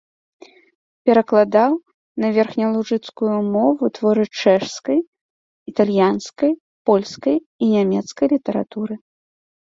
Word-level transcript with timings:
Перакладаў 1.07 1.73
на 2.23 2.27
верхнялужыцкую 2.37 3.35
мову 3.55 3.83
творы 3.97 4.23
чэшскай, 4.43 4.99
італьянскай, 5.73 6.51
польскай 6.91 7.37
і 7.67 7.69
нямецкай 7.75 8.27
літаратуры. 8.33 8.93